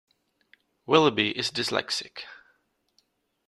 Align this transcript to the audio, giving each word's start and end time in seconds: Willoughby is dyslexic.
Willoughby 0.87 1.29
is 1.37 1.51
dyslexic. 1.51 2.21